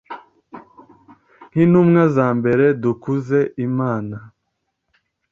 [1.49, 4.17] nk'intumwa za mbere, dukuze imana